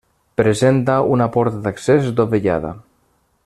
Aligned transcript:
Presenta 0.39 0.95
una 1.17 1.27
porta 1.35 1.61
d'accés 1.67 2.11
dovellada. 2.21 2.77